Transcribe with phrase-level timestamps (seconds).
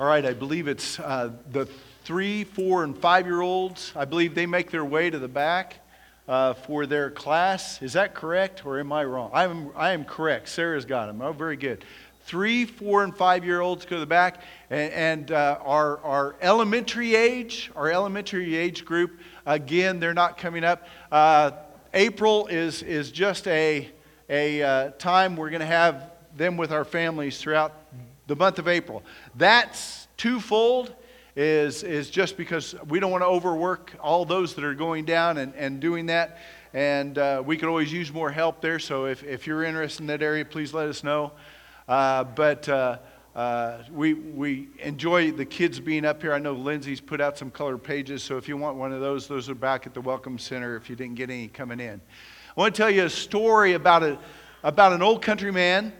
[0.00, 1.66] All right, I believe it's uh, the
[2.04, 3.92] three, four, and five year olds.
[3.94, 5.76] I believe they make their way to the back
[6.26, 7.82] uh, for their class.
[7.82, 9.30] Is that correct or am I wrong?
[9.34, 10.48] I am, I am correct.
[10.48, 11.20] Sarah's got them.
[11.20, 11.84] Oh, very good.
[12.24, 16.36] Three, four, and five year olds go to the back, and, and uh, our, our
[16.40, 20.86] elementary age, our elementary age group, again, they're not coming up.
[21.12, 21.50] Uh,
[21.92, 23.86] April is, is just a,
[24.30, 27.74] a uh, time we're going to have them with our families throughout
[28.30, 29.02] the month of April.
[29.34, 30.94] That's twofold
[31.34, 35.36] is, is just because we don't want to overwork all those that are going down
[35.38, 36.38] and, and doing that.
[36.72, 38.78] And uh, we could always use more help there.
[38.78, 41.32] So if, if you're interested in that area, please let us know.
[41.88, 42.98] Uh, but uh,
[43.34, 46.32] uh, we, we enjoy the kids being up here.
[46.32, 48.22] I know Lindsay's put out some colored pages.
[48.22, 50.88] So if you want one of those, those are back at the Welcome Center if
[50.88, 52.00] you didn't get any coming in.
[52.56, 54.20] I want to tell you a story about, a,
[54.62, 55.92] about an old country man.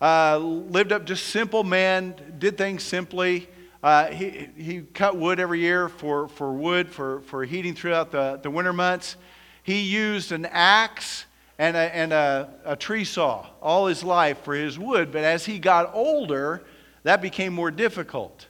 [0.00, 3.48] Uh, lived up just simple man, did things simply.
[3.82, 8.38] Uh, he, he cut wood every year for, for wood, for, for heating throughout the,
[8.42, 9.16] the winter months.
[9.62, 11.24] He used an axe
[11.58, 15.46] and, a, and a, a tree saw all his life for his wood, but as
[15.46, 16.64] he got older,
[17.04, 18.48] that became more difficult.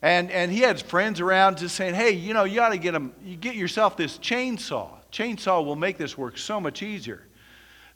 [0.00, 2.94] And, and he had friends around just saying, hey, you know, you ought to get,
[2.94, 4.90] him, you get yourself this chainsaw.
[5.10, 7.24] Chainsaw will make this work so much easier.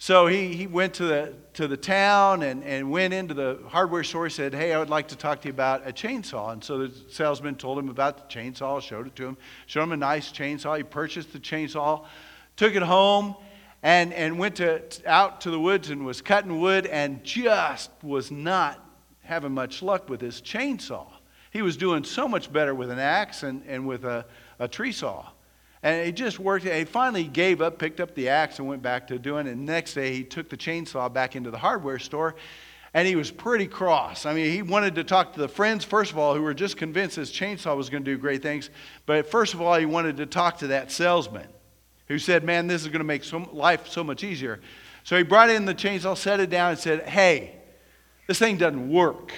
[0.03, 4.03] So he, he went to the, to the town and, and went into the hardware
[4.03, 4.25] store.
[4.25, 6.53] He said, Hey, I would like to talk to you about a chainsaw.
[6.53, 9.37] And so the salesman told him about the chainsaw, showed it to him,
[9.67, 10.77] showed him a nice chainsaw.
[10.77, 12.05] He purchased the chainsaw,
[12.57, 13.37] took it home,
[13.85, 18.33] and, and went to, out to the woods and was cutting wood and just was
[18.33, 18.85] not
[19.21, 21.07] having much luck with his chainsaw.
[21.53, 24.27] He was doing so much better with an axe and, and with a,
[24.59, 25.29] a tree saw.
[25.83, 26.65] And he just worked.
[26.65, 29.51] He finally gave up, picked up the axe, and went back to doing it.
[29.51, 32.37] And the next day, he took the chainsaw back into the hardware store,
[32.95, 34.25] and he was pretty cross.
[34.25, 36.77] I mean, he wanted to talk to the friends, first of all, who were just
[36.77, 38.71] convinced his chainsaw was going to do great things.
[39.07, 41.49] But first of all, he wanted to talk to that salesman
[42.07, 44.61] who said, Man, this is going to make so, life so much easier.
[45.05, 47.57] So he brought in the chainsaw, set it down, and said, Hey,
[48.29, 49.33] this thing doesn't work.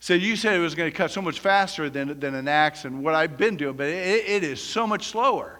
[0.00, 2.84] So you said it was going to cut so much faster than, than an axe
[2.84, 5.58] and what I've been doing, but it, it is so much slower.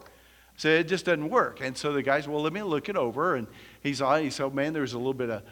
[0.59, 1.61] So it just doesn't work.
[1.61, 3.37] And so the guy said, well, let me look it over.
[3.37, 3.47] And
[3.81, 5.43] he saw, he said, man, there was a little bit of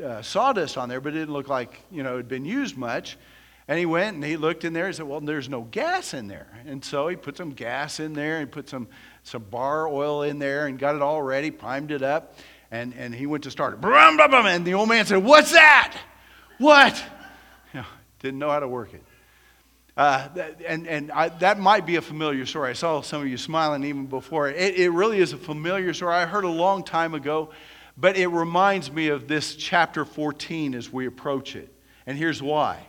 [0.00, 2.76] uh, sawdust on there, but it didn't look like, you know, it had been used
[2.76, 3.18] much.
[3.66, 6.28] And he went and he looked in there and said, well, there's no gas in
[6.28, 6.46] there.
[6.64, 8.86] And so he put some gas in there and put some,
[9.24, 12.38] some bar oil in there and got it all ready, primed it up.
[12.70, 13.84] And, and he went to start it.
[13.84, 15.96] And the old man said, what's that?
[16.58, 17.02] What?
[17.74, 17.86] You know,
[18.18, 19.02] didn't know how to work it.
[19.96, 20.28] Uh,
[20.66, 22.70] and and I, that might be a familiar story.
[22.70, 24.48] I saw some of you smiling even before.
[24.48, 26.14] It, it really is a familiar story.
[26.14, 27.50] I heard a long time ago,
[27.98, 31.74] but it reminds me of this chapter 14 as we approach it.
[32.06, 32.86] And here's why.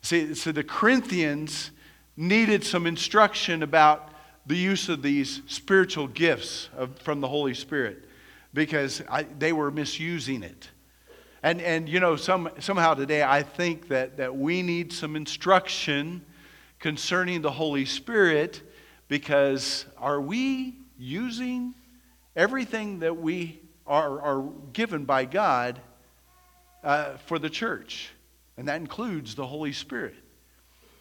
[0.00, 1.70] See, so the Corinthians
[2.16, 4.10] needed some instruction about
[4.46, 8.08] the use of these spiritual gifts of, from the Holy Spirit
[8.54, 10.70] because I, they were misusing it.
[11.42, 16.24] And, and you know, some, somehow today I think that, that we need some instruction
[16.78, 18.62] concerning the Holy Spirit
[19.08, 21.74] because are we using
[22.36, 25.80] everything that we are, are given by God
[26.84, 28.10] uh, for the church?
[28.56, 30.14] And that includes the Holy Spirit.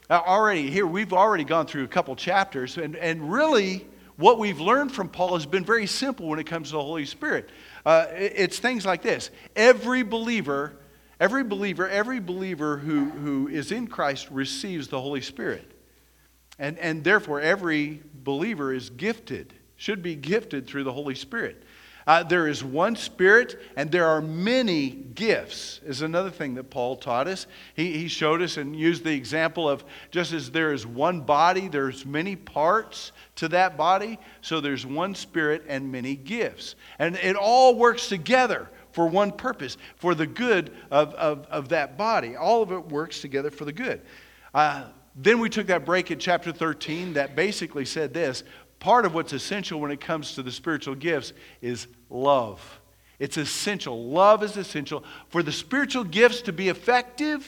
[0.10, 4.60] Now, already here, we've already gone through a couple chapters, and, and really, what we've
[4.60, 7.50] learned from Paul has been very simple when it comes to the Holy Spirit.
[7.86, 10.78] Uh, it's things like this every believer
[11.20, 15.72] Every believer, every believer who, who is in Christ receives the Holy Spirit.
[16.60, 21.64] And, and therefore, every believer is gifted, should be gifted through the Holy Spirit.
[22.06, 26.96] Uh, there is one Spirit, and there are many gifts, is another thing that Paul
[26.96, 27.48] taught us.
[27.76, 31.68] He, he showed us and used the example of just as there is one body,
[31.68, 36.76] there's many parts to that body, so there's one Spirit and many gifts.
[36.98, 42.00] And it all works together for one purpose, for the good of, of, of that
[42.00, 42.36] body.
[42.36, 44.02] All of it works together for the good.
[44.56, 44.86] Uh,
[45.16, 48.44] then we took that break in chapter 13 that basically said this
[48.80, 52.80] part of what's essential when it comes to the spiritual gifts is love.
[53.20, 54.10] It's essential.
[54.10, 55.04] Love is essential.
[55.30, 57.48] For the spiritual gifts to be effective,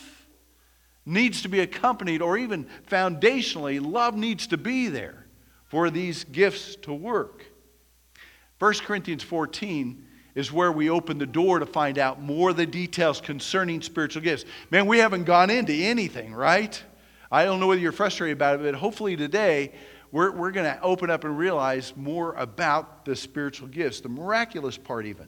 [1.03, 5.25] needs to be accompanied, or even foundationally, love needs to be there
[5.65, 7.43] for these gifts to work.
[8.59, 10.05] 1 Corinthians 14
[10.35, 14.21] is where we open the door to find out more of the details concerning spiritual
[14.21, 14.45] gifts.
[14.71, 16.81] Man, we haven't gone into anything, right?
[17.31, 19.71] I don't know whether you're frustrated about it, but hopefully today
[20.11, 24.77] we're, we're going to open up and realize more about the spiritual gifts, the miraculous
[24.77, 25.27] part, even.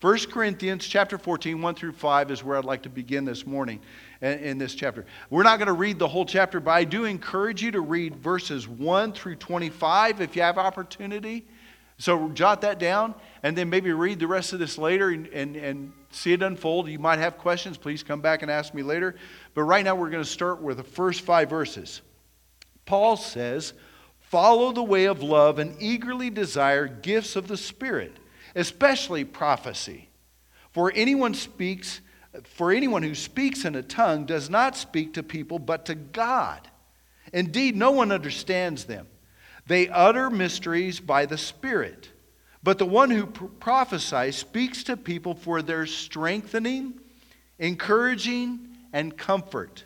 [0.00, 3.80] 1 Corinthians chapter 14, 1 through 5 is where I'd like to begin this morning
[4.20, 5.06] in, in this chapter.
[5.30, 8.16] We're not going to read the whole chapter, but I do encourage you to read
[8.16, 11.46] verses 1 through 25 if you have opportunity.
[11.98, 15.56] So jot that down and then maybe read the rest of this later and, and,
[15.56, 16.88] and see it unfold.
[16.88, 17.78] You might have questions.
[17.78, 19.16] Please come back and ask me later.
[19.54, 22.02] But right now we're going to start with the first five verses.
[22.84, 23.72] Paul says,
[24.20, 28.18] Follow the way of love and eagerly desire gifts of the Spirit
[28.56, 30.08] especially prophecy.
[30.72, 32.00] For anyone speaks,
[32.42, 36.68] for anyone who speaks in a tongue does not speak to people but to God.
[37.32, 39.06] Indeed, no one understands them.
[39.66, 42.10] They utter mysteries by the Spirit.
[42.62, 47.00] But the one who prophesies speaks to people for their strengthening,
[47.58, 49.84] encouraging, and comfort.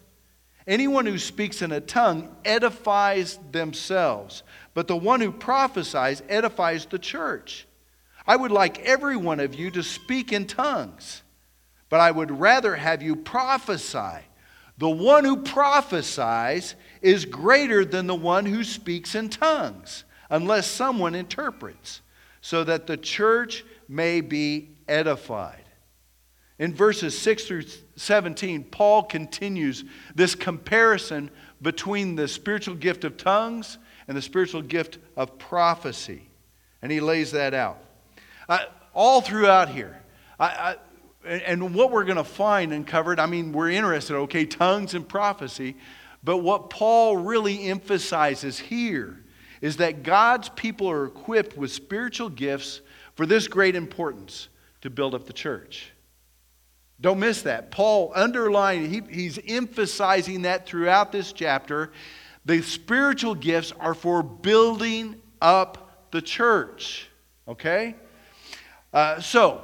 [0.67, 4.43] Anyone who speaks in a tongue edifies themselves,
[4.73, 7.67] but the one who prophesies edifies the church.
[8.27, 11.23] I would like every one of you to speak in tongues,
[11.89, 14.25] but I would rather have you prophesy.
[14.81, 21.15] The one who prophesies is greater than the one who speaks in tongues, unless someone
[21.15, 22.01] interprets,
[22.41, 25.65] so that the church may be edified.
[26.59, 27.65] In verses 6 through
[27.97, 29.85] 17, Paul continues
[30.15, 31.31] this comparison
[31.61, 33.77] between the spiritual gift of tongues
[34.09, 36.31] and the spiritual gift of prophecy.
[36.81, 37.85] And he lays that out
[38.49, 38.61] uh,
[38.95, 40.01] all throughout here.
[40.39, 40.77] I, I,
[41.25, 45.07] and what we're going to find and covered, I mean, we're interested, okay, tongues and
[45.09, 45.77] prophecy.
[46.23, 49.23] But what Paul really emphasizes here
[49.61, 52.81] is that God's people are equipped with spiritual gifts
[53.15, 54.49] for this great importance
[54.81, 55.93] to build up the church.
[57.01, 57.71] Don't miss that.
[57.71, 61.93] Paul underlined, he, he's emphasizing that throughout this chapter.
[62.45, 67.09] The spiritual gifts are for building up the church.
[67.49, 67.95] Okay?
[68.93, 69.63] Uh, so,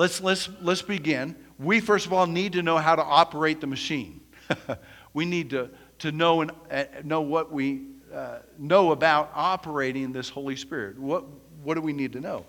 [0.00, 1.36] let's, let's, let's begin.
[1.58, 4.22] We, first of all, need to know how to operate the machine.
[5.12, 5.68] we need to,
[5.98, 7.82] to know, and, uh, know what we
[8.12, 10.98] uh, know about operating this Holy Spirit.
[10.98, 11.26] What,
[11.62, 12.46] what do we need to know?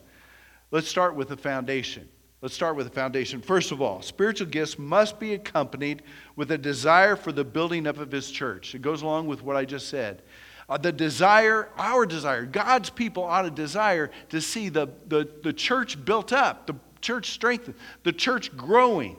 [0.72, 2.08] Let's start with the foundation.
[2.40, 3.42] Let's start with the foundation.
[3.42, 6.04] First of all, spiritual gifts must be accompanied
[6.38, 8.74] with a desire for the building up of His church.
[8.76, 10.22] It goes along with what I just said.
[10.70, 15.52] Uh, the desire, our desire, God's people ought to desire to see the, the, the
[15.52, 19.18] church built up, the church strengthened, the church growing.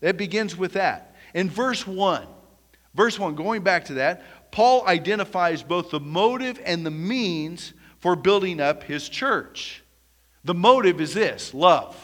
[0.00, 1.16] It begins with that.
[1.34, 2.26] In verse 1,
[2.94, 8.14] verse 1, going back to that, Paul identifies both the motive and the means for
[8.14, 9.82] building up his church.
[10.44, 11.96] The motive is this love.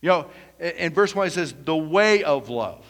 [0.00, 0.26] You know,
[0.58, 2.84] in verse 1, it says, the way of love.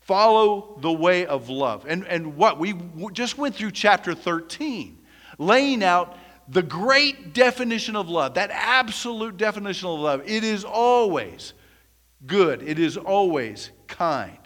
[0.00, 1.84] Follow the way of love.
[1.86, 2.58] And, and what?
[2.58, 2.74] We
[3.12, 4.98] just went through chapter 13,
[5.38, 6.16] laying out
[6.48, 10.22] the great definition of love, that absolute definition of love.
[10.24, 11.54] It is always
[12.26, 14.38] good, it is always kind.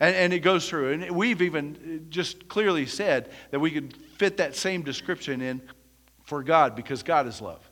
[0.00, 0.92] And, and it goes through.
[0.92, 5.62] And we've even just clearly said that we could fit that same description in
[6.24, 7.68] for God because God is love.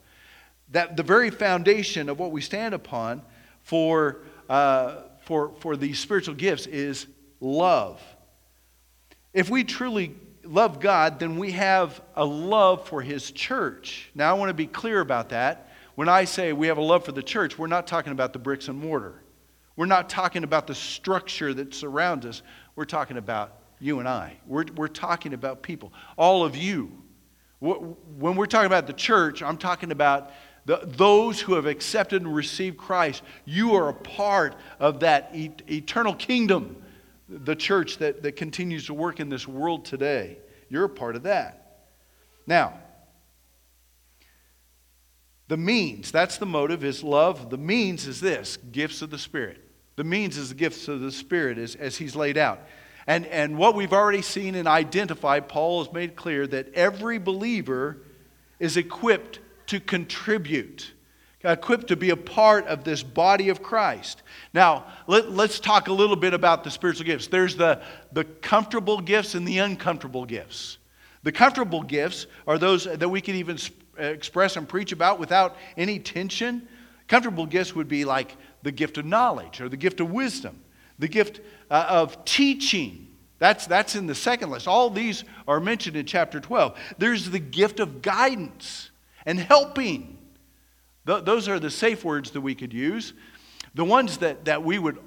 [0.70, 3.22] That the very foundation of what we stand upon
[3.62, 7.06] for, uh, for, for these spiritual gifts is
[7.40, 8.00] love.
[9.34, 14.10] If we truly love God, then we have a love for His church.
[14.14, 15.68] Now, I want to be clear about that.
[15.94, 18.38] When I say we have a love for the church, we're not talking about the
[18.38, 19.22] bricks and mortar.
[19.76, 22.42] We're not talking about the structure that surrounds us.
[22.76, 24.36] We're talking about you and I.
[24.46, 25.92] We're, we're talking about people.
[26.16, 26.92] All of you.
[27.60, 30.32] When we're talking about the church, I'm talking about
[30.64, 33.22] the, those who have accepted and received Christ.
[33.44, 36.82] You are a part of that e- eternal kingdom
[37.32, 40.38] the church that, that continues to work in this world today.
[40.68, 41.86] You're a part of that.
[42.46, 42.78] Now,
[45.48, 47.50] the means, that's the motive, is love.
[47.50, 49.58] The means is this gifts of the Spirit.
[49.96, 52.60] The means is the gifts of the Spirit as, as he's laid out.
[53.06, 57.98] And, and what we've already seen and identified, Paul has made clear that every believer
[58.60, 60.91] is equipped to contribute
[61.44, 64.22] equipped to be a part of this body of Christ.
[64.54, 67.26] Now, let, us talk a little bit about the spiritual gifts.
[67.26, 67.82] There's the,
[68.12, 70.78] the comfortable gifts and the uncomfortable gifts.
[71.22, 73.58] The comfortable gifts are those that we can even
[73.98, 76.66] express and preach about without any tension.
[77.08, 80.62] Comfortable gifts would be like the gift of knowledge or the gift of wisdom,
[80.98, 83.08] the gift uh, of teaching.
[83.38, 84.68] That's, that's in the second list.
[84.68, 86.78] All these are mentioned in chapter 12.
[86.98, 88.90] There's the gift of guidance
[89.26, 90.18] and helping.
[91.06, 93.14] Th- those are the safe words that we could use.
[93.74, 94.98] The ones that, that we would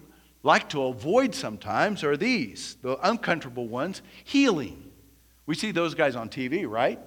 [0.44, 4.92] like to avoid sometimes are these the uncomfortable ones healing.
[5.46, 7.00] We see those guys on TV, right?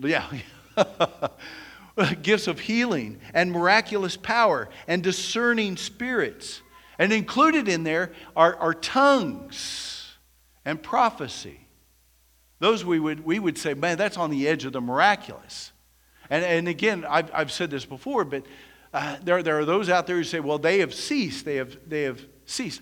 [0.00, 0.30] Yeah.
[2.22, 6.62] gifts of healing and miraculous power and discerning spirits.
[6.98, 10.16] And included in there are, are tongues
[10.64, 11.60] and prophecy.
[12.58, 15.71] Those we would, we would say, man, that's on the edge of the miraculous.
[16.32, 18.46] And, and again, I've, I've said this before, but
[18.94, 21.44] uh, there, there are those out there who say, well, they have ceased.
[21.44, 22.80] They have, they have ceased.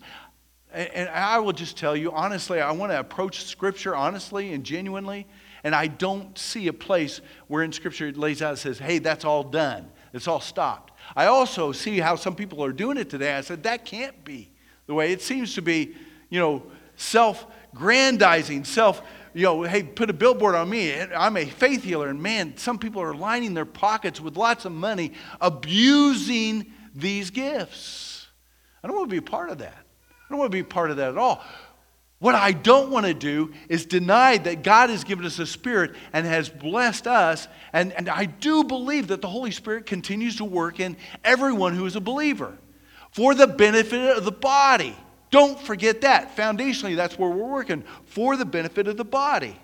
[0.72, 4.62] And, and I will just tell you, honestly, I want to approach Scripture honestly and
[4.62, 5.26] genuinely.
[5.64, 8.98] And I don't see a place where in Scripture it lays out and says, hey,
[8.98, 9.90] that's all done.
[10.12, 10.92] It's all stopped.
[11.16, 13.34] I also see how some people are doing it today.
[13.34, 14.52] I said, that can't be
[14.86, 15.10] the way.
[15.10, 15.96] It seems to be,
[16.28, 16.62] you know,
[16.94, 21.00] self grandizing, self, you know, hey, put a billboard on me.
[21.00, 22.08] I'm a faith healer.
[22.08, 28.26] And man, some people are lining their pockets with lots of money, abusing these gifts.
[28.82, 29.76] I don't want to be a part of that.
[29.76, 31.42] I don't want to be a part of that at all.
[32.18, 35.92] What I don't want to do is deny that God has given us a spirit
[36.12, 37.48] and has blessed us.
[37.72, 41.86] And, and I do believe that the Holy Spirit continues to work in everyone who
[41.86, 42.58] is a believer
[43.12, 44.96] for the benefit of the body.
[45.30, 46.36] Don't forget that.
[46.36, 49.56] Foundationally, that's where we're working for the benefit of the body.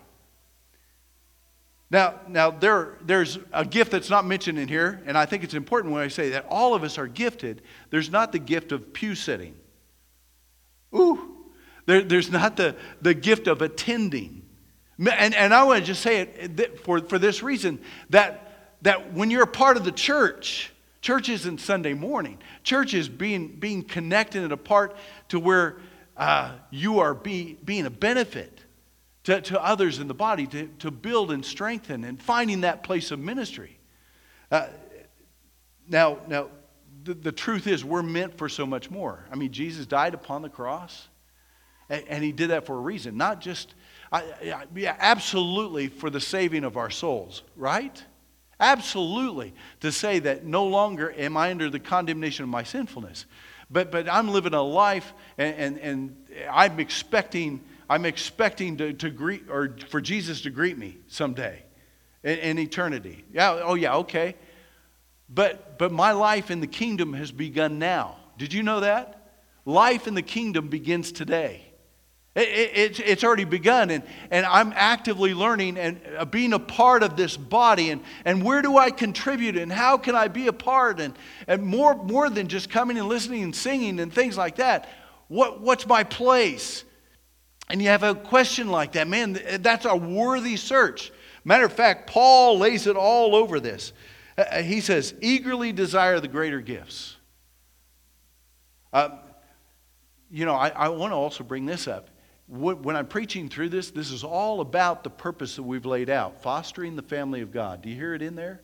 [1.90, 5.54] Now, now there, there's a gift that's not mentioned in here, and I think it's
[5.54, 7.62] important when I say that all of us are gifted.
[7.90, 9.54] There's not the gift of pew sitting.
[10.94, 11.36] Ooh,
[11.86, 14.42] there, there's not the, the gift of attending.
[14.98, 17.80] And, and I want to just say it for, for this reason
[18.10, 20.72] that, that when you're a part of the church,
[21.06, 22.36] church isn't Sunday morning.
[22.64, 24.96] Church is being, being connected and a part
[25.28, 25.76] to where
[26.16, 28.58] uh, you are be, being a benefit
[29.22, 33.12] to, to others in the body, to, to build and strengthen and finding that place
[33.12, 33.78] of ministry.
[34.50, 34.66] Uh,
[35.88, 36.48] now, now
[37.04, 39.26] the, the truth is, we're meant for so much more.
[39.30, 41.06] I mean, Jesus died upon the cross.
[41.88, 43.76] And he did that for a reason, not just,
[44.42, 48.02] yeah, absolutely for the saving of our souls, right?
[48.58, 49.52] Absolutely.
[49.80, 53.26] To say that no longer am I under the condemnation of my sinfulness,
[53.70, 57.60] but, but I'm living a life and, and, and I'm expecting,
[57.90, 61.62] I'm expecting to, to greet, or for Jesus to greet me someday
[62.22, 63.24] in, in eternity.
[63.32, 64.36] Yeah, oh yeah, okay.
[65.28, 68.16] But, but my life in the kingdom has begun now.
[68.38, 69.32] Did you know that?
[69.64, 71.66] Life in the kingdom begins today.
[72.36, 77.02] It, it, it's already begun, and, and I'm actively learning and uh, being a part
[77.02, 77.88] of this body.
[77.90, 81.00] And, and where do I contribute, and how can I be a part?
[81.00, 81.14] And,
[81.46, 84.86] and more, more than just coming and listening and singing and things like that,
[85.28, 86.84] what, what's my place?
[87.70, 91.12] And you have a question like that, man, that's a worthy search.
[91.42, 93.94] Matter of fact, Paul lays it all over this.
[94.36, 97.16] Uh, uh, he says, eagerly desire the greater gifts.
[98.92, 99.08] Uh,
[100.30, 102.10] you know, I, I want to also bring this up
[102.48, 106.42] when I'm preaching through this, this is all about the purpose that we've laid out
[106.42, 107.82] fostering the family of God.
[107.82, 108.62] Do you hear it in there?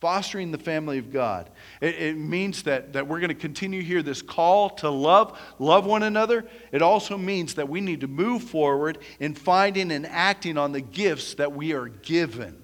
[0.00, 1.48] Fostering the family of God.
[1.80, 5.86] It, it means that, that we're going to continue here this call to love, love
[5.86, 6.44] one another.
[6.70, 10.82] It also means that we need to move forward in finding and acting on the
[10.82, 12.62] gifts that we are given.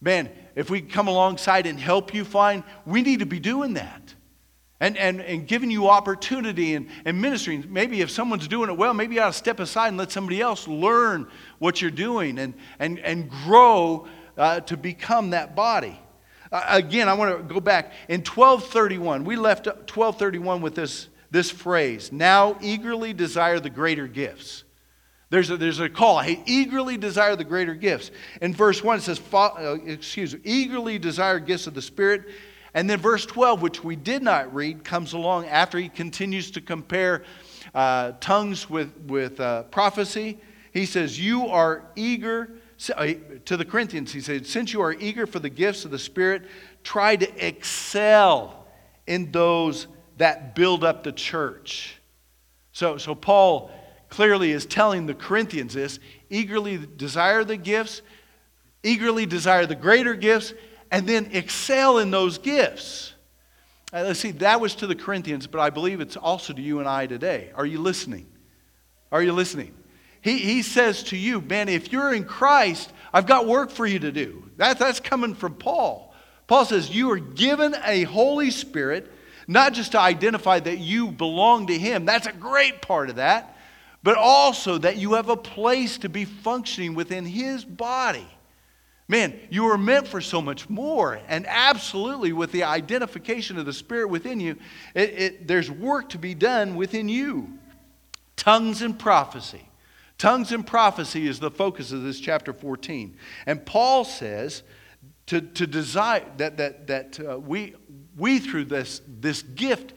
[0.00, 4.15] Man, if we come alongside and help you find, we need to be doing that
[4.80, 7.64] and, and, and giving you opportunity and, and ministering.
[7.68, 10.40] Maybe if someone's doing it well, maybe you ought to step aside and let somebody
[10.40, 11.28] else learn
[11.58, 14.06] what you're doing and, and, and grow
[14.36, 15.98] uh, to become that body.
[16.52, 17.92] Uh, again, I want to go back.
[18.08, 24.64] In 1231, we left 1231 with this, this phrase now eagerly desire the greater gifts.
[25.28, 26.20] There's a, there's a call.
[26.20, 28.12] Hey, eagerly desire the greater gifts.
[28.40, 32.26] In verse 1, it says, uh, excuse me, eagerly desire gifts of the Spirit
[32.76, 36.60] and then verse 12, which we did not read, comes along after he continues to
[36.60, 37.24] compare
[37.74, 40.38] uh, tongues with, with uh, prophecy.
[40.74, 42.50] He says, You are eager,
[42.94, 43.14] uh,
[43.46, 46.42] to the Corinthians, he said, Since you are eager for the gifts of the Spirit,
[46.84, 48.66] try to excel
[49.06, 49.86] in those
[50.18, 51.96] that build up the church.
[52.72, 53.70] So, so Paul
[54.10, 58.02] clearly is telling the Corinthians this eagerly desire the gifts,
[58.82, 60.52] eagerly desire the greater gifts,
[60.90, 63.12] and then excel in those gifts.
[63.92, 66.80] Uh, let's see, that was to the Corinthians, but I believe it's also to you
[66.80, 67.50] and I today.
[67.54, 68.26] Are you listening?
[69.12, 69.74] Are you listening?
[70.20, 74.00] He, he says to you, man, if you're in Christ, I've got work for you
[74.00, 74.50] to do.
[74.56, 76.12] That, that's coming from Paul.
[76.46, 79.10] Paul says, You are given a Holy Spirit,
[79.46, 83.56] not just to identify that you belong to Him, that's a great part of that,
[84.02, 88.26] but also that you have a place to be functioning within His body.
[89.08, 91.20] Man, you were meant for so much more.
[91.28, 94.56] And absolutely, with the identification of the Spirit within you,
[94.94, 97.58] it, it, there's work to be done within you.
[98.34, 99.68] Tongues and prophecy.
[100.18, 103.16] Tongues and prophecy is the focus of this chapter 14.
[103.46, 104.62] And Paul says,
[105.26, 107.74] to, to desire that, that, that uh, we,
[108.16, 109.92] we, through this, this gift,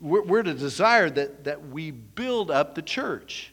[0.00, 3.52] we're, we're to desire that, that we build up the church.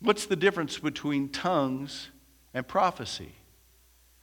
[0.00, 2.08] What's the difference between tongues
[2.54, 3.32] and prophecy?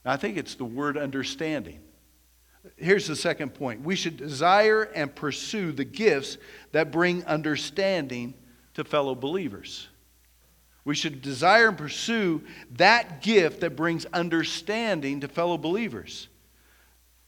[0.06, 1.80] I think it's the word understanding.
[2.78, 6.38] Here's the second point we should desire and pursue the gifts
[6.72, 8.34] that bring understanding
[8.74, 9.88] to fellow believers.
[10.86, 16.30] We should desire and pursue that gift that brings understanding to fellow believers.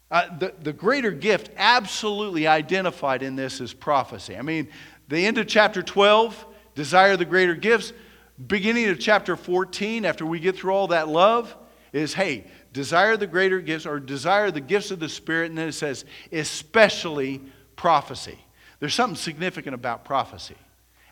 [0.10, 4.36] Uh, the, the greater gift, absolutely identified in this, is prophecy.
[4.36, 4.68] I mean,
[5.08, 7.94] the end of chapter 12, desire the greater gifts.
[8.48, 11.56] Beginning of chapter 14, after we get through all that love,
[11.94, 15.50] is hey, desire the greater gifts or desire the gifts of the Spirit.
[15.50, 17.42] And then it says, especially
[17.76, 18.40] prophecy.
[18.80, 20.56] There's something significant about prophecy.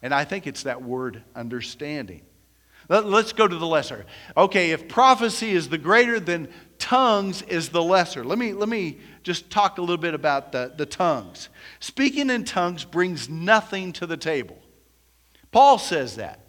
[0.02, 2.22] And I think it's that word understanding.
[2.88, 4.06] Let, us go to the lesser.
[4.36, 6.48] Okay, if prophecy is the greater, then
[6.80, 8.24] tongues is the lesser.
[8.24, 11.50] Let me, let me just talk a little bit about the, the tongues.
[11.80, 14.58] Speaking in tongues brings nothing to the table.
[15.52, 16.40] Paul says that.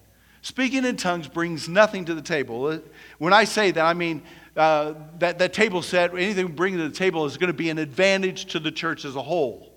[0.43, 2.81] Speaking in tongues brings nothing to the table.
[3.19, 4.23] When I say that, I mean
[4.57, 7.71] uh, that, that table set, anything we bring to the table is going to be
[7.71, 9.73] an advantage to the church as a whole.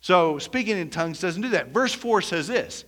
[0.00, 1.68] So speaking in tongues doesn't do that.
[1.68, 2.84] Verse 4 says this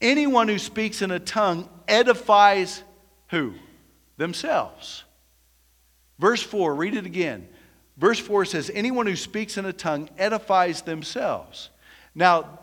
[0.00, 2.82] Anyone who speaks in a tongue edifies
[3.28, 3.54] who?
[4.16, 5.04] Themselves.
[6.18, 7.48] Verse 4, read it again.
[7.96, 11.70] Verse 4 says, Anyone who speaks in a tongue edifies themselves.
[12.14, 12.60] Now,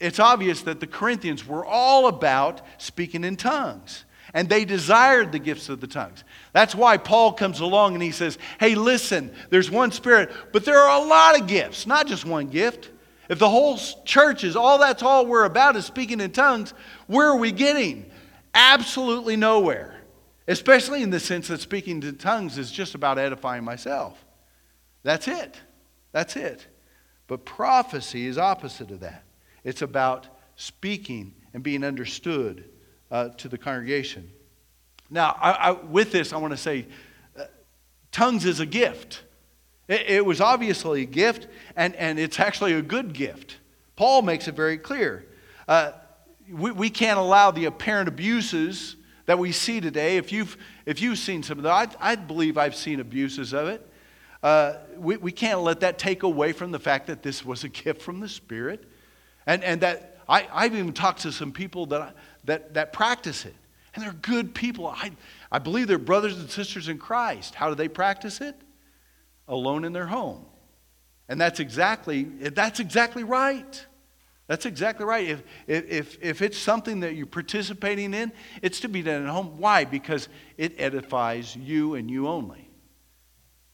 [0.00, 4.04] it's obvious that the Corinthians were all about speaking in tongues.
[4.32, 6.24] And they desired the gifts of the tongues.
[6.52, 10.78] That's why Paul comes along and he says, Hey, listen, there's one spirit, but there
[10.78, 12.90] are a lot of gifts, not just one gift.
[13.28, 16.74] If the whole church is all that's all we're about is speaking in tongues,
[17.06, 18.10] where are we getting?
[18.54, 20.00] Absolutely nowhere.
[20.48, 24.24] Especially in the sense that speaking in tongues is just about edifying myself.
[25.02, 25.60] That's it.
[26.12, 26.66] That's it.
[27.26, 29.24] But prophecy is opposite of that.
[29.64, 30.26] It's about
[30.56, 32.64] speaking and being understood
[33.10, 34.30] uh, to the congregation.
[35.10, 36.86] Now, I, I, with this, I want to say
[37.38, 37.44] uh,
[38.12, 39.22] tongues is a gift.
[39.88, 43.58] It, it, was obviously a gift, and, and it's actually a good gift.
[43.96, 45.26] Paul makes it very clear.
[45.66, 45.92] Uh,
[46.50, 50.16] we, we can't allow the apparent abuses that we see today.
[50.16, 50.56] If you've,
[50.86, 53.86] if you've seen some of that, I, I believe I've seen abuses of it.
[54.42, 57.68] Uh, we, we can't let that take away from the fact that this was a
[57.68, 58.89] gift from the Spirit.
[59.46, 63.54] And, and that I, I've even talked to some people that, that, that practice it.
[63.94, 64.86] And they're good people.
[64.86, 65.10] I,
[65.50, 67.54] I believe they're brothers and sisters in Christ.
[67.54, 68.54] How do they practice it?
[69.48, 70.44] Alone in their home.
[71.28, 73.86] And that's exactly, that's exactly right.
[74.46, 75.28] That's exactly right.
[75.28, 79.58] If, if, if it's something that you're participating in, it's to be done at home.
[79.58, 79.84] Why?
[79.84, 82.68] Because it edifies you and you only.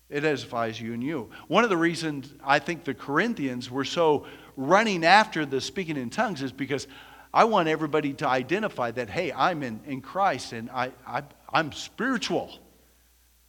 [0.09, 1.31] It edifies you and you.
[1.49, 6.11] One of the reasons I think the Corinthians were so running after the speaking in
[6.11, 6.87] tongues is because
[7.33, 11.73] I want everybody to identify that, hey, I'm in, in Christ and I, I, I'm
[11.73, 12.59] spiritual.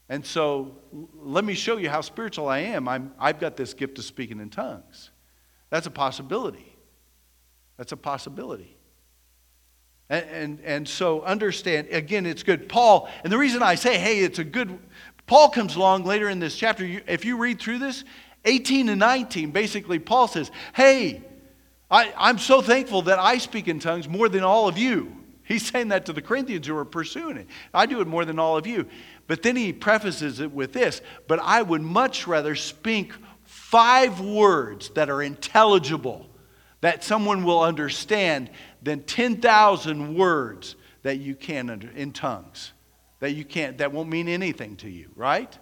[0.10, 0.76] And so
[1.16, 2.88] let me show you how spiritual I am.
[2.88, 5.12] I'm, I've got this gift of speaking in tongues.
[5.70, 6.78] That's a possibility.
[7.78, 8.78] That's a possibility.
[10.10, 12.70] And, and, and, so understand, again, it's good.
[12.70, 14.80] Paul, and the reason I say, hey, it's a good,
[15.26, 17.02] Paul comes along later in this chapter.
[17.08, 18.06] If you read through this,
[18.48, 21.22] 18 and 19, basically, Paul says, Hey,
[21.92, 25.16] I, I'm so thankful that I speak in tongues more than all of you.
[25.44, 27.48] He's saying that to the Corinthians who are pursuing it.
[27.74, 28.88] I do it more than all of you.
[29.28, 34.90] But then he prefaces it with this But I would much rather speak five words
[34.92, 36.30] that are intelligible,
[36.82, 38.50] that someone will understand,
[38.82, 42.74] than 10,000 words that you can under, in tongues
[43.20, 45.58] that you can't that won't mean anything to you right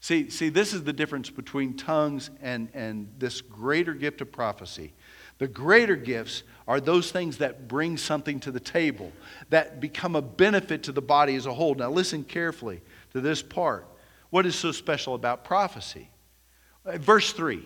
[0.00, 4.94] See, see, this is the difference between tongues and, and this greater gift of prophecy.
[5.38, 9.12] The greater gifts are those things that bring something to the table,
[9.50, 11.74] that become a benefit to the body as a whole.
[11.74, 12.80] Now, listen carefully
[13.12, 13.86] to this part.
[14.30, 16.08] What is so special about prophecy?
[16.86, 17.62] Uh, verse 3.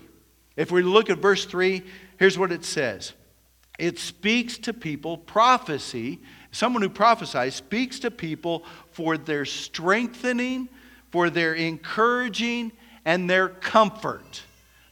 [0.57, 1.83] If we look at verse 3,
[2.18, 3.12] here's what it says
[3.79, 6.20] it speaks to people, prophecy,
[6.53, 10.68] someone who prophesies, speaks to people for their strengthening
[11.14, 12.72] for their encouraging
[13.05, 14.42] and their comfort.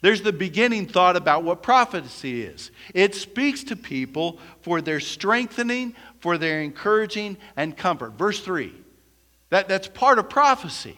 [0.03, 5.97] There's the beginning thought about what prophecy is it speaks to people for their strengthening,
[6.21, 8.13] for their encouraging, and comfort.
[8.13, 8.73] Verse 3.
[9.51, 10.97] That, that's part of prophecy.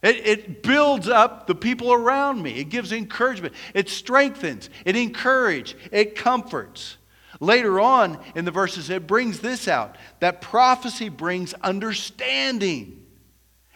[0.00, 2.52] It, it builds up the people around me.
[2.52, 3.54] It gives encouragement.
[3.74, 4.70] It strengthens.
[4.84, 5.74] It encourages.
[5.90, 6.98] It comforts.
[7.40, 13.01] Later on in the verses, it brings this out that prophecy brings understanding.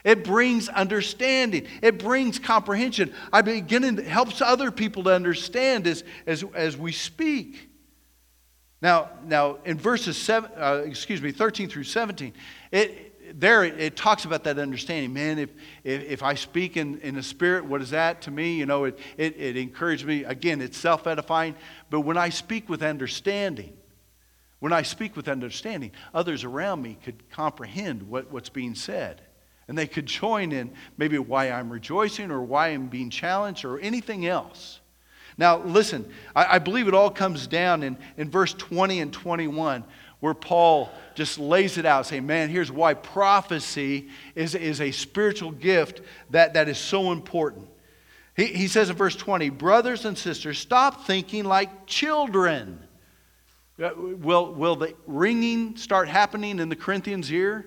[0.06, 1.66] It brings understanding.
[1.82, 3.12] It brings comprehension.
[3.32, 7.68] I begin it helps other people to understand as, as, as we speak.
[8.80, 12.34] Now, now in verses seven, uh, excuse me, 13 through 17,
[12.70, 15.12] it, there it, it, talks about that understanding.
[15.12, 15.50] Man, if,
[15.82, 18.54] if, if I speak in, in the spirit, what is that to me?
[18.54, 20.22] You know, it, it, it encouraged me.
[20.22, 21.56] Again, it's self edifying.
[21.90, 23.76] But when I speak with understanding,
[24.60, 29.25] when I speak with understanding, others around me could comprehend what, what's being said.
[29.68, 33.78] And they could join in maybe why I'm rejoicing or why I'm being challenged or
[33.80, 34.80] anything else.
[35.38, 39.84] Now, listen, I, I believe it all comes down in, in verse 20 and 21
[40.20, 45.50] where Paul just lays it out, saying, Man, here's why prophecy is, is a spiritual
[45.50, 46.00] gift
[46.30, 47.68] that, that is so important.
[48.36, 52.80] He, he says in verse 20, Brothers and sisters, stop thinking like children.
[53.82, 57.66] Uh, will, will the ringing start happening in the Corinthians' ear?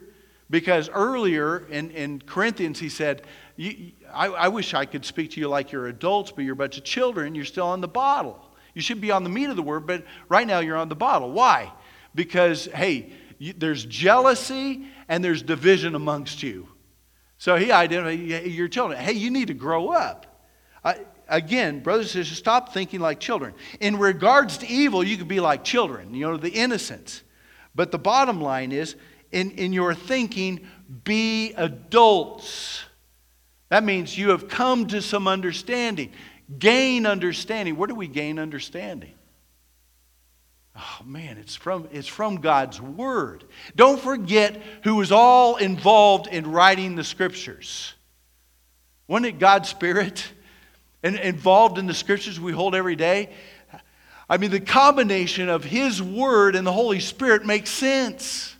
[0.49, 3.21] Because earlier in, in Corinthians, he said,
[3.59, 6.77] I, I wish I could speak to you like you're adults, but you're a bunch
[6.77, 7.35] of children.
[7.35, 8.39] You're still on the bottle.
[8.73, 10.95] You should be on the meat of the word, but right now you're on the
[10.95, 11.31] bottle.
[11.31, 11.71] Why?
[12.15, 16.67] Because, hey, you, there's jealousy and there's division amongst you.
[17.37, 18.99] So he identified your children.
[18.99, 20.25] Hey, you need to grow up.
[21.27, 23.53] Again, brothers and sisters, stop thinking like children.
[23.79, 27.21] In regards to evil, you could be like children, you know, the innocents.
[27.75, 28.95] But the bottom line is,
[29.31, 30.67] in, in your thinking,
[31.03, 32.83] be adults.
[33.69, 36.11] That means you have come to some understanding.
[36.57, 37.75] Gain understanding.
[37.75, 39.13] Where do we gain understanding?
[40.75, 43.43] Oh man, it's from, it's from God's Word.
[43.75, 47.93] Don't forget who was all involved in writing the Scriptures.
[49.07, 50.25] Wasn't it God's Spirit?
[51.01, 53.29] And involved in the Scriptures we hold every day?
[54.29, 58.53] I mean, the combination of His Word and the Holy Spirit makes sense.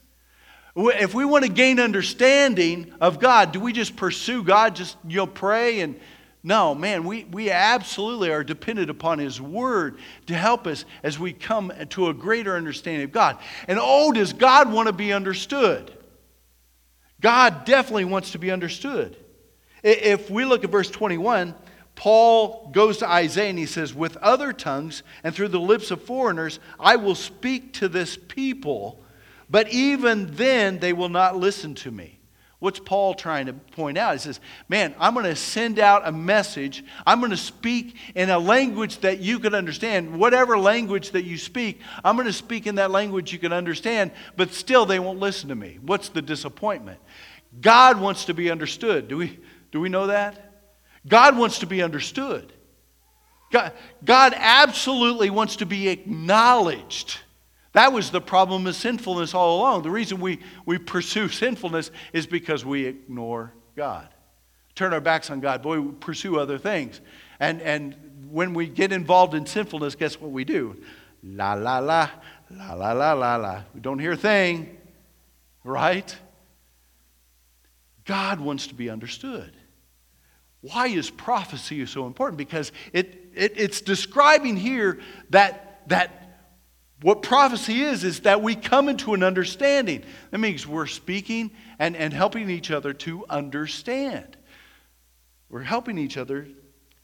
[0.81, 5.17] If we want to gain understanding of God, do we just pursue God, just you
[5.17, 5.99] know, pray and
[6.41, 11.33] no, man, we, we absolutely are dependent upon His Word to help us as we
[11.33, 13.37] come to a greater understanding of God.
[13.67, 15.91] And oh, does God want to be understood?
[17.19, 19.17] God definitely wants to be understood.
[19.83, 21.55] If we look at verse 21,
[21.95, 26.01] Paul goes to Isaiah and he says, With other tongues and through the lips of
[26.01, 29.03] foreigners, I will speak to this people
[29.49, 32.19] but even then, they will not listen to me.
[32.59, 34.13] What's Paul trying to point out?
[34.13, 36.83] He says, Man, I'm going to send out a message.
[37.07, 40.19] I'm going to speak in a language that you can understand.
[40.19, 44.11] Whatever language that you speak, I'm going to speak in that language you can understand,
[44.35, 45.79] but still they won't listen to me.
[45.81, 46.99] What's the disappointment?
[47.61, 49.07] God wants to be understood.
[49.07, 49.39] Do we,
[49.71, 50.63] do we know that?
[51.07, 52.51] God wants to be understood.
[53.51, 53.71] God,
[54.03, 57.19] God absolutely wants to be acknowledged.
[57.73, 59.83] That was the problem of sinfulness all along.
[59.83, 64.07] The reason we, we pursue sinfulness is because we ignore God.
[64.75, 65.61] Turn our backs on God.
[65.61, 67.01] Boy, we pursue other things.
[67.39, 67.95] And, and
[68.29, 70.81] when we get involved in sinfulness, guess what we do?
[71.21, 72.09] La, la, la,
[72.49, 73.61] la, la, la, la, la.
[73.73, 74.77] We don't hear a thing,
[75.63, 76.15] right?
[78.05, 79.53] God wants to be understood.
[80.61, 82.37] Why is prophecy so important?
[82.37, 86.28] Because it, it, it's describing here that, that
[87.01, 90.03] what prophecy is, is that we come into an understanding.
[90.31, 94.35] That means we're speaking and, and helping each other to understand.
[95.49, 96.47] We're helping each other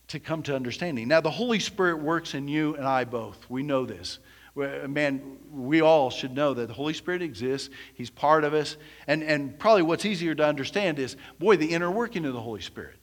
[0.09, 1.07] to come to understanding.
[1.07, 3.49] Now, the Holy Spirit works in you and I both.
[3.49, 4.19] We know this.
[4.55, 7.69] Man, we all should know that the Holy Spirit exists.
[7.93, 8.77] He's part of us.
[9.07, 12.61] And, and probably what's easier to understand is, boy, the inner working of the Holy
[12.61, 12.95] Spirit.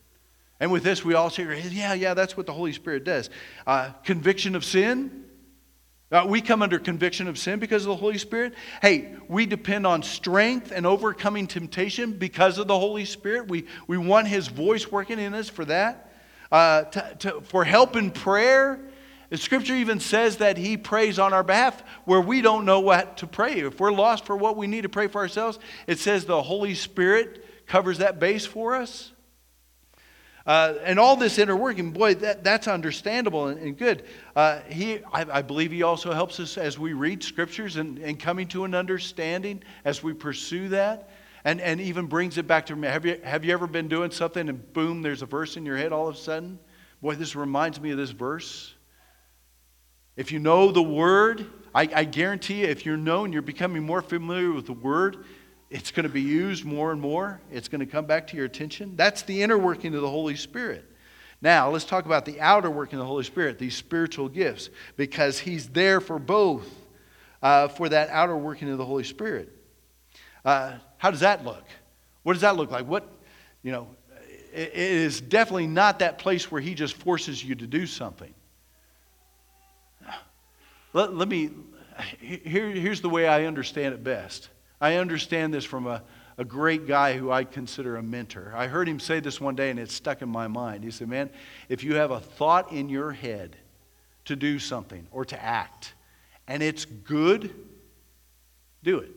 [0.61, 3.31] And with this, we all say, yeah, yeah, that's what the Holy Spirit does.
[3.67, 5.25] Uh, conviction of sin,
[6.13, 8.55] uh, we come under conviction of sin because of the Holy Spirit.
[8.83, 13.49] Hey, we depend on strength and overcoming temptation because of the Holy Spirit.
[13.49, 16.13] We, we want His voice working in us for that.
[16.51, 18.79] Uh, to, to, for help in prayer.
[19.31, 23.17] The scripture even says that He prays on our behalf where we don't know what
[23.19, 23.61] to pray.
[23.61, 26.75] If we're lost for what we need to pray for ourselves, it says the Holy
[26.75, 29.13] Spirit covers that base for us.
[30.45, 34.05] Uh, and all this inner working, boy, that, that's understandable and, and good.
[34.35, 38.19] Uh, he, I, I, believe he also helps us as we read scriptures and, and
[38.19, 41.11] coming to an understanding as we pursue that.
[41.45, 42.87] And, and even brings it back to me.
[42.87, 45.77] Have you, have you ever been doing something and boom, there's a verse in your
[45.77, 46.59] head all of a sudden?
[47.01, 48.73] Boy, this reminds me of this verse.
[50.17, 54.03] If you know the word, I, I guarantee you, if you're known, you're becoming more
[54.03, 55.25] familiar with the word,
[55.73, 57.41] it's going to be used more and more.
[57.51, 58.95] It's going to come back to your attention.
[58.95, 60.85] That's the inner working of the Holy Spirit.
[61.41, 65.39] Now, let's talk about the outer working of the Holy Spirit, these spiritual gifts, because
[65.39, 66.69] He's there for both,
[67.43, 69.51] uh, for that outer working of the Holy Spirit.
[70.45, 71.65] Uh, how does that look?
[72.23, 72.87] What does that look like?
[72.87, 73.09] What,
[73.63, 73.89] You know,
[74.53, 78.33] it is definitely not that place where he just forces you to do something.
[80.93, 81.51] Let, let me,
[82.21, 84.51] here, here's the way I understand it best.
[84.83, 86.03] I understand this from a,
[86.37, 88.53] a great guy who I consider a mentor.
[88.55, 90.83] I heard him say this one day and it stuck in my mind.
[90.83, 91.31] He said, Man,
[91.69, 93.57] if you have a thought in your head
[94.25, 95.95] to do something or to act
[96.49, 97.55] and it's good,
[98.83, 99.11] do it.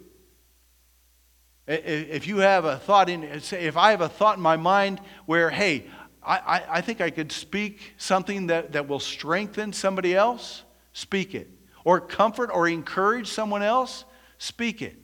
[1.68, 5.02] If you have a thought in, say, if I have a thought in my mind
[5.26, 5.88] where, hey,
[6.22, 11.50] I, I, think I could speak something that, that will strengthen somebody else, speak it.
[11.84, 14.06] Or comfort or encourage someone else,
[14.38, 14.96] speak it.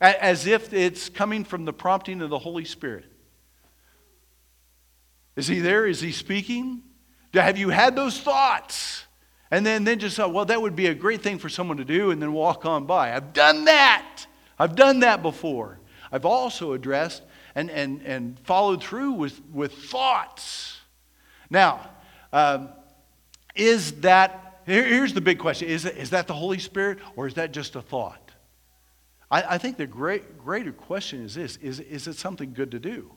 [0.00, 3.06] As if it's coming from the prompting of the Holy Spirit.
[5.36, 5.86] Is he there?
[5.86, 6.82] Is he speaking?
[7.32, 9.04] Have you had those thoughts?
[9.50, 11.84] And then, then just thought, well, that would be a great thing for someone to
[11.84, 13.14] do, and then walk on by.
[13.14, 14.26] I've done that.
[14.58, 15.78] I've done that before.
[16.10, 17.22] I've also addressed
[17.54, 20.80] and, and, and followed through with, with thoughts.
[21.48, 21.90] Now,
[22.32, 22.70] um,
[23.54, 27.34] is that, here, here's the big question is, is that the Holy Spirit or is
[27.34, 28.25] that just a thought?
[29.30, 32.78] I, I think the great, greater question is this is, is it something good to
[32.78, 33.12] do?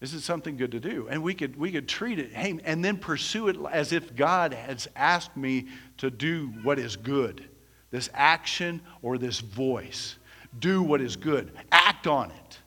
[0.00, 1.06] Is it something good to do?
[1.08, 4.52] And we could, we could treat it, hey, and then pursue it as if God
[4.52, 7.48] has asked me to do what is good
[7.92, 10.16] this action or this voice.
[10.58, 12.58] Do what is good, act on it.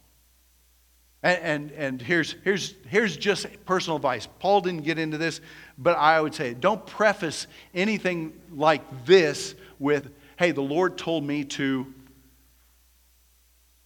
[1.23, 4.27] And, and, and, here's, here's, here's just personal advice.
[4.39, 5.41] Paul didn't get into this,
[5.79, 11.43] but I would say don't preface anything like this with, hey, the Lord told me
[11.45, 11.93] to.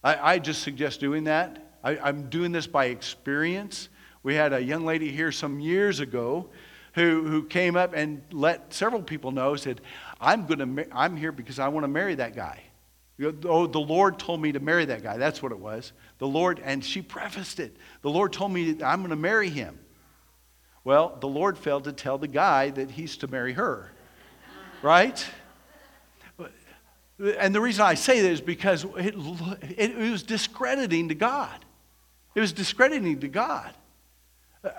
[0.02, 1.76] I, I just suggest doing that.
[1.84, 3.88] I, I'm doing this by experience.
[4.22, 6.50] We had a young lady here some years ago
[6.94, 9.80] who, who came up and let several people know, said,
[10.20, 12.62] I'm, gonna, I'm here because I want to marry that guy.
[13.44, 15.18] Oh, the Lord told me to marry that guy.
[15.18, 15.92] That's what it was.
[16.18, 17.76] The Lord, and she prefaced it.
[18.00, 19.78] The Lord told me I'm going to marry him.
[20.84, 23.92] Well, the Lord failed to tell the guy that he's to marry her.
[24.80, 25.22] Right?
[27.38, 29.14] And the reason I say that is because it,
[29.76, 31.64] it, it was discrediting to God.
[32.34, 33.72] It was discrediting to God.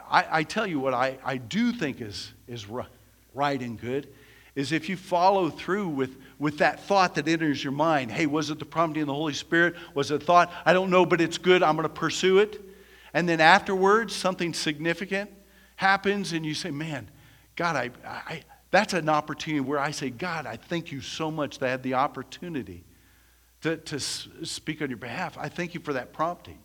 [0.09, 4.07] I, I tell you what I, I do think is, is right and good
[4.55, 8.49] is if you follow through with, with that thought that enters your mind hey, was
[8.49, 9.75] it the prompting of the Holy Spirit?
[9.93, 10.51] Was it a thought?
[10.65, 11.63] I don't know, but it's good.
[11.63, 12.61] I'm going to pursue it.
[13.13, 15.29] And then afterwards, something significant
[15.75, 17.09] happens, and you say, man,
[17.55, 21.59] God, I, I, that's an opportunity where I say, God, I thank you so much
[21.59, 22.83] that I had the opportunity
[23.61, 25.37] to, to speak on your behalf.
[25.37, 26.59] I thank you for that prompting.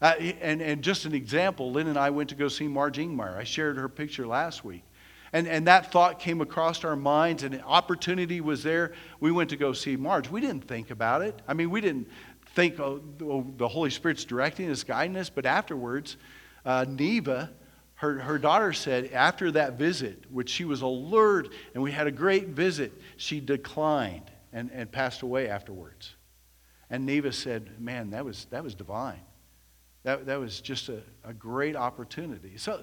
[0.00, 3.36] Uh, and, and just an example, Lynn and I went to go see Marge Ingmeyer.
[3.36, 4.84] I shared her picture last week.
[5.32, 8.92] And, and that thought came across our minds, and an opportunity was there.
[9.20, 10.30] We went to go see Marge.
[10.30, 11.42] We didn't think about it.
[11.46, 12.08] I mean, we didn't
[12.54, 13.02] think, oh,
[13.56, 15.28] the Holy Spirit's directing us, guiding us.
[15.28, 16.16] But afterwards,
[16.64, 17.50] uh, Neva,
[17.98, 22.12] her, her daughter said, after that visit, which she was alert and we had a
[22.12, 26.14] great visit, she declined and, and passed away afterwards.
[26.90, 29.20] And Neva said, Man, that was, that was divine.
[30.04, 32.56] That, that was just a, a great opportunity.
[32.56, 32.80] So,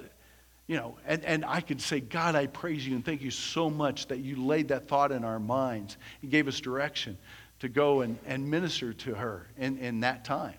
[0.67, 3.69] you know, and, and I could say, God, I praise you and thank you so
[3.69, 7.17] much that you laid that thought in our minds and gave us direction
[7.59, 10.57] to go and, and minister to her in, in that time.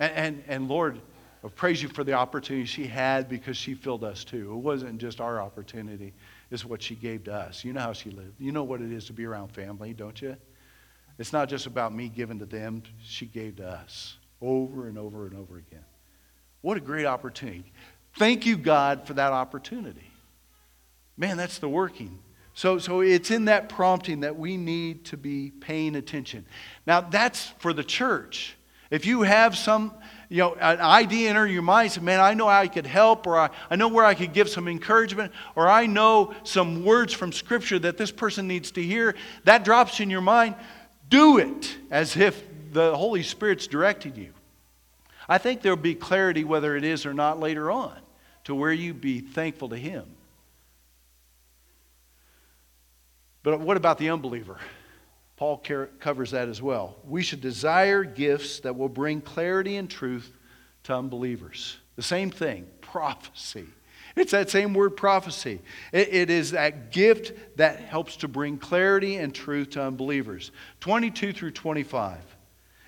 [0.00, 1.00] And, and, and Lord,
[1.48, 4.52] praise you for the opportunity she had because she filled us too.
[4.52, 6.14] It wasn't just our opportunity,
[6.50, 7.64] it's what she gave to us.
[7.64, 8.40] You know how she lived.
[8.40, 10.36] You know what it is to be around family, don't you?
[11.18, 15.26] It's not just about me giving to them, she gave to us over and over
[15.26, 15.84] and over again.
[16.60, 17.72] What a great opportunity.
[18.16, 20.10] Thank you, God, for that opportunity.
[21.16, 22.18] Man, that's the working.
[22.54, 26.46] So, so it's in that prompting that we need to be paying attention.
[26.86, 28.56] Now, that's for the church.
[28.90, 29.92] If you have some,
[30.28, 33.26] you know, an idea enter your mind, say, man, I know how I could help,
[33.26, 37.12] or I, I know where I could give some encouragement, or I know some words
[37.12, 40.54] from Scripture that this person needs to hear, that drops in your mind,
[41.08, 44.32] do it as if the Holy Spirit's directing you.
[45.28, 47.96] I think there'll be clarity whether it is or not later on
[48.44, 50.04] to where you be thankful to Him.
[53.42, 54.58] But what about the unbeliever?
[55.36, 55.62] Paul
[55.98, 56.96] covers that as well.
[57.04, 60.32] We should desire gifts that will bring clarity and truth
[60.84, 61.78] to unbelievers.
[61.96, 63.66] The same thing, prophecy.
[64.16, 65.60] It's that same word, prophecy.
[65.92, 70.52] It, it is that gift that helps to bring clarity and truth to unbelievers.
[70.80, 72.18] 22 through 25.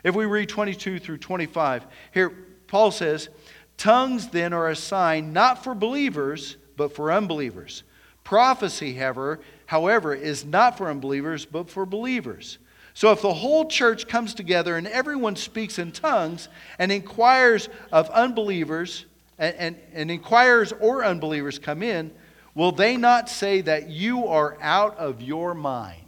[0.05, 2.31] If we read 22 through 25, here
[2.69, 3.29] Paul says,
[3.77, 7.83] Tongues then are a sign not for believers, but for unbelievers.
[8.23, 12.59] Prophecy, however, however, is not for unbelievers, but for believers.
[12.95, 16.49] So if the whole church comes together and everyone speaks in tongues
[16.79, 19.05] and inquires of unbelievers,
[19.39, 22.11] and, and, and inquirers or unbelievers come in,
[22.55, 26.01] will they not say that you are out of your mind?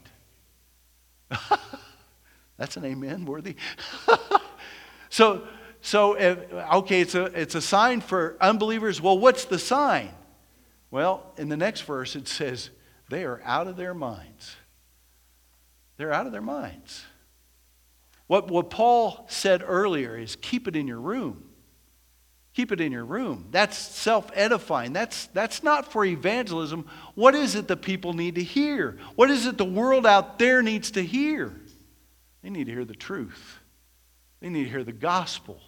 [2.57, 3.57] That's an amen worthy.
[5.11, 5.47] so,
[5.83, 9.01] so if, okay, it's a, it's a sign for unbelievers.
[9.01, 10.11] Well, what's the sign?
[10.91, 12.71] Well, in the next verse, it says,
[13.09, 14.57] they are out of their minds.
[15.97, 17.05] They're out of their minds.
[18.27, 21.45] What, what Paul said earlier is keep it in your room.
[22.55, 23.47] Keep it in your room.
[23.51, 24.93] That's self edifying.
[24.93, 26.87] That's, that's not for evangelism.
[27.15, 28.99] What is it that people need to hear?
[29.15, 31.55] What is it the world out there needs to hear?
[32.43, 33.59] They need to hear the truth,
[34.41, 35.61] they need to hear the gospel.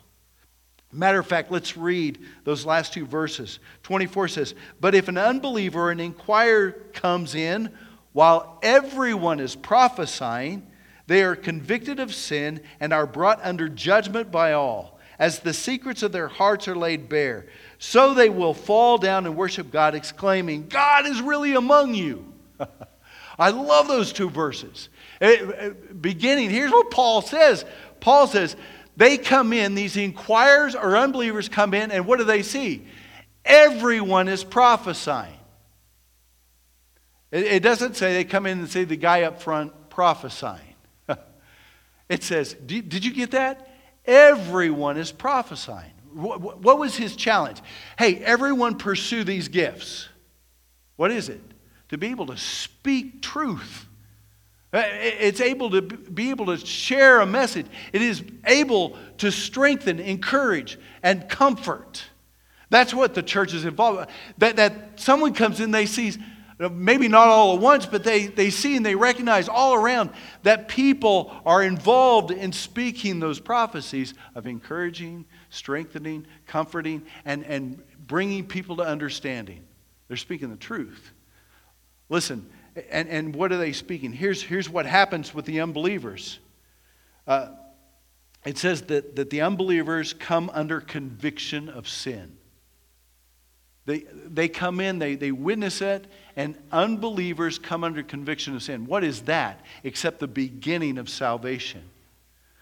[0.92, 3.60] Matter of fact, let's read those last two verses.
[3.84, 7.72] 24 says, But if an unbeliever or an inquirer comes in
[8.12, 10.66] while everyone is prophesying,
[11.06, 16.02] they are convicted of sin and are brought under judgment by all, as the secrets
[16.02, 17.46] of their hearts are laid bare.
[17.78, 22.32] So they will fall down and worship God, exclaiming, God is really among you.
[23.38, 24.88] I love those two verses.
[25.20, 27.64] Eh, eh, beginning, here's what Paul says
[28.00, 28.56] Paul says,
[29.00, 32.86] they come in, these inquirers or unbelievers come in, and what do they see?
[33.46, 35.38] Everyone is prophesying.
[37.30, 40.74] It, it doesn't say they come in and see the guy up front prophesying.
[42.10, 43.74] it says, did you get that?
[44.04, 45.92] Everyone is prophesying.
[46.12, 47.62] What, what was his challenge?
[47.98, 50.10] Hey, everyone pursue these gifts.
[50.96, 51.40] What is it?
[51.88, 53.86] To be able to speak truth.
[54.72, 57.66] Uh, it's able to be able to share a message.
[57.92, 62.04] It is able to strengthen, encourage, and comfort.
[62.70, 64.08] That's what the church is involved with.
[64.38, 66.12] That, that someone comes in, they see,
[66.58, 70.10] maybe not all at once, but they, they see and they recognize all around
[70.44, 78.46] that people are involved in speaking those prophecies of encouraging, strengthening, comforting, and, and bringing
[78.46, 79.64] people to understanding.
[80.06, 81.10] They're speaking the truth.
[82.08, 82.48] Listen,
[82.90, 84.12] and, and what are they speaking?
[84.12, 86.38] Here's, here's what happens with the unbelievers.
[87.26, 87.48] Uh,
[88.44, 92.36] it says that, that the unbelievers come under conviction of sin.
[93.86, 96.06] They, they come in, they, they witness it,
[96.36, 98.86] and unbelievers come under conviction of sin.
[98.86, 101.82] What is that except the beginning of salvation?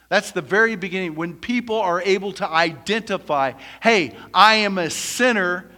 [0.09, 5.71] That's the very beginning when people are able to identify hey, I am a sinner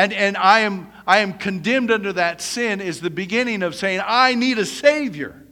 [0.00, 4.00] and, and I, am, I am condemned under that sin is the beginning of saying,
[4.02, 5.44] I need a Savior.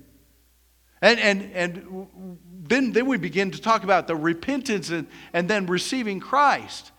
[1.02, 5.66] And, and, and then, then we begin to talk about the repentance and, and then
[5.66, 6.92] receiving Christ.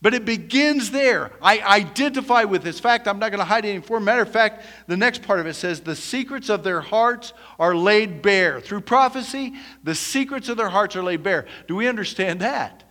[0.00, 1.32] But it begins there.
[1.42, 3.06] I identify with this fact.
[3.06, 4.00] I'm not going to hide it anymore.
[4.00, 7.76] Matter of fact, the next part of it says, The secrets of their hearts are
[7.76, 8.62] laid bare.
[8.62, 11.44] Through prophecy, the secrets of their hearts are laid bare.
[11.68, 12.82] Do we understand that?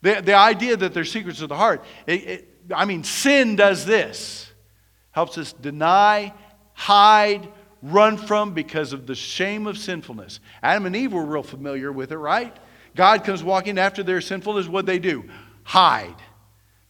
[0.00, 1.84] The, the idea that they're secrets of the heart.
[2.08, 4.52] It, it, I mean, sin does this
[5.12, 6.32] helps us deny,
[6.72, 7.46] hide,
[7.82, 10.40] run from because of the shame of sinfulness.
[10.62, 12.56] Adam and Eve were real familiar with it, right?
[12.96, 14.68] God comes walking after their sinfulness.
[14.68, 15.24] What they do?
[15.64, 16.16] Hide.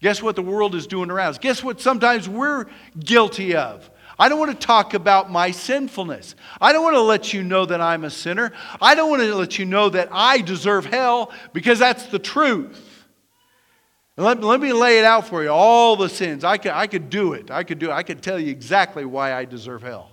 [0.00, 1.38] Guess what the world is doing around us?
[1.38, 2.66] Guess what sometimes we're
[2.98, 3.88] guilty of?
[4.18, 6.34] I don't want to talk about my sinfulness.
[6.60, 8.52] I don't want to let you know that I'm a sinner.
[8.80, 12.91] I don't want to let you know that I deserve hell because that's the truth.
[14.16, 16.44] Let, let me lay it out for you all the sins.
[16.44, 17.50] I could, I could do it.
[17.50, 17.94] I could do it.
[17.94, 20.10] I could tell you exactly why I deserve hell.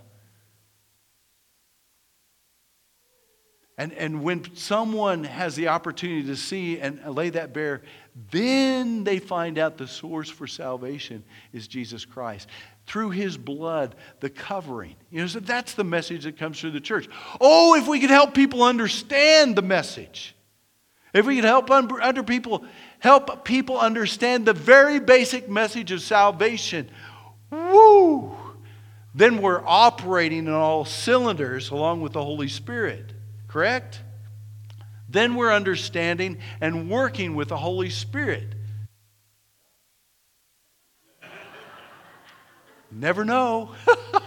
[3.78, 7.82] And, and when someone has the opportunity to see and lay that bare,
[8.30, 12.50] then they find out the source for salvation is Jesus Christ.
[12.88, 14.96] Through his blood, the covering.
[15.10, 17.08] You know, so that's the message that comes through the church.
[17.40, 20.36] Oh, if we could help people understand the message.
[21.14, 22.66] If we could help under people
[23.00, 26.90] help people understand the very basic message of salvation.
[27.50, 28.36] Woo!
[29.16, 33.12] Then we're operating in all cylinders along with the Holy Spirit,
[33.48, 34.02] correct?
[35.10, 38.54] Then we're understanding and working with the Holy Spirit.
[42.92, 43.76] Never know.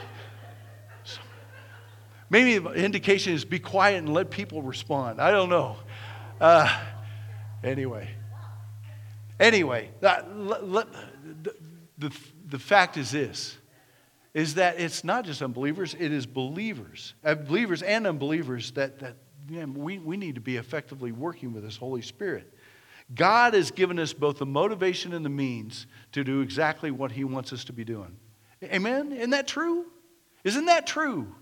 [2.31, 5.20] Maybe the indication is be quiet and let people respond.
[5.20, 5.77] I don't know.
[6.41, 6.83] Uh,
[7.62, 8.09] anyway.
[9.41, 10.87] Anyway, the,
[11.99, 12.16] the,
[12.49, 13.57] the fact is this
[14.35, 19.16] is that it's not just unbelievers, it is believers, uh, believers and unbelievers that, that
[19.49, 22.53] man, we, we need to be effectively working with this Holy Spirit.
[23.14, 27.24] God has given us both the motivation and the means to do exactly what He
[27.24, 28.16] wants us to be doing.
[28.64, 29.12] Amen?
[29.12, 29.87] Isn't that true?
[30.45, 31.35] Isn't that true?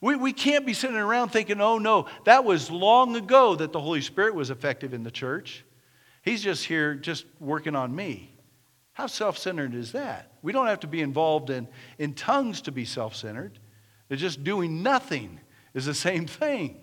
[0.00, 3.80] We, we can't be sitting around thinking, oh no, that was long ago that the
[3.80, 5.64] Holy Spirit was effective in the church.
[6.26, 8.32] He's just here, just working on me.
[8.94, 10.32] How self centered is that?
[10.42, 11.68] We don't have to be involved in,
[11.98, 13.60] in tongues to be self centered.
[14.10, 15.38] Just doing nothing
[15.72, 16.80] is the same thing.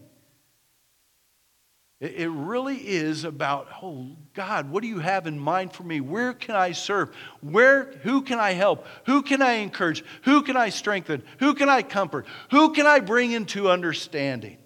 [2.00, 6.00] It, it really is about, oh God, what do you have in mind for me?
[6.00, 7.14] Where can I serve?
[7.42, 8.86] Where, who can I help?
[9.08, 10.06] Who can I encourage?
[10.24, 11.22] Who can I strengthen?
[11.40, 12.28] Who can I comfort?
[12.52, 14.58] Who can I bring into understanding?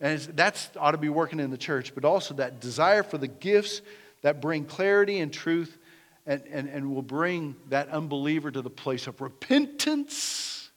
[0.00, 3.28] And that's ought to be working in the church, but also that desire for the
[3.28, 3.80] gifts
[4.22, 5.78] that bring clarity and truth
[6.26, 10.70] and, and, and will bring that unbeliever to the place of repentance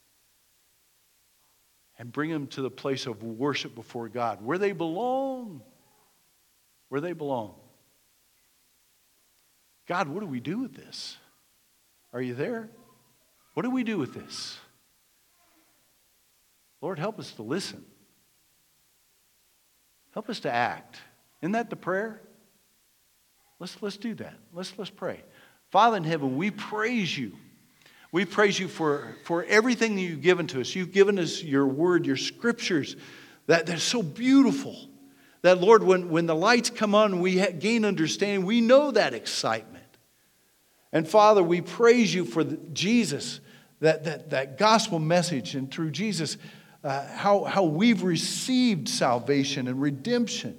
[1.98, 5.62] and bring them to the place of worship before God, where they belong.
[6.88, 7.56] Where they belong.
[9.86, 11.18] God, what do we do with this?
[12.14, 12.70] Are you there?
[13.54, 14.58] What do we do with this?
[16.82, 17.84] Lord, help us to listen.
[20.20, 21.00] Help us to act.
[21.42, 22.20] Isn't that the prayer?
[23.58, 24.34] Let's, let's do that.
[24.52, 25.22] Let's, let's pray.
[25.72, 27.32] Father in heaven, we praise you.
[28.12, 30.76] We praise you for, for everything that you've given to us.
[30.76, 32.98] You've given us your word, your scriptures,
[33.48, 34.90] that they're so beautiful.
[35.42, 38.46] That, Lord, when, when the lights come on, we gain understanding.
[38.46, 39.86] We know that excitement.
[40.92, 43.40] And Father, we praise you for the, Jesus,
[43.80, 46.36] that, that, that gospel message, and through Jesus,
[46.84, 50.58] uh, how, how we've received salvation and redemption.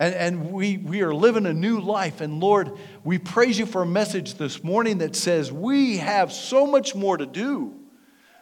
[0.00, 2.20] And, and we, we are living a new life.
[2.20, 2.72] And Lord,
[3.04, 7.16] we praise you for a message this morning that says we have so much more
[7.16, 7.74] to do.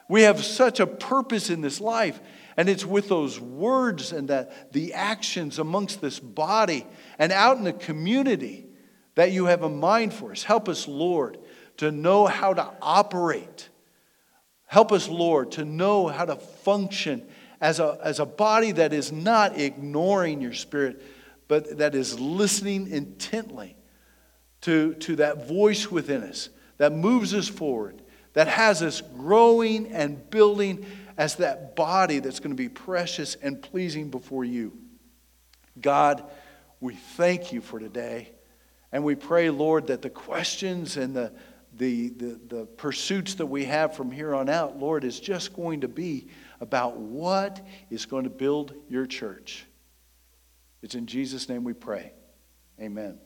[0.09, 2.19] We have such a purpose in this life.
[2.57, 6.85] And it's with those words and the, the actions amongst this body
[7.17, 8.65] and out in the community
[9.15, 10.43] that you have a mind for us.
[10.43, 11.37] Help us, Lord,
[11.77, 13.69] to know how to operate.
[14.73, 17.27] Help us, Lord, to know how to function
[17.61, 20.99] as a, as a body that is not ignoring your spirit,
[21.47, 23.75] but that is listening intently
[24.61, 26.49] to, to that voice within us
[26.79, 28.01] that moves us forward,
[28.33, 30.83] that has us growing and building
[31.19, 34.75] as that body that's going to be precious and pleasing before you.
[35.79, 36.23] God,
[36.79, 38.31] we thank you for today.
[38.91, 41.31] And we pray, Lord, that the questions and the,
[41.77, 45.81] the, the, the pursuits that we have from here on out, Lord, is just going
[45.81, 46.27] to be
[46.59, 49.65] about what is going to build your church.
[50.81, 52.11] It's in Jesus' name we pray.
[52.79, 53.17] Amen.